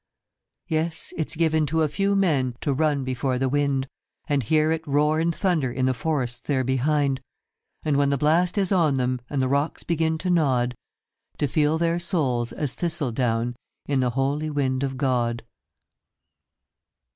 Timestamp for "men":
2.15-2.55